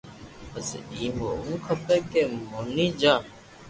[0.51, 3.15] پسي ايم ھووُ کپي ڪي موني جا